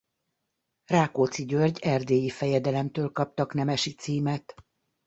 Rákóczi 0.85 1.45
György 1.45 1.79
erdélyi 1.81 2.29
fejedelemtől 2.29 3.11
kaptak 3.11 3.53
nemesi 3.53 3.93
címet. 3.93 4.55